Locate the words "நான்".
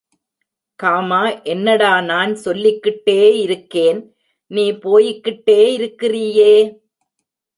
2.01-2.35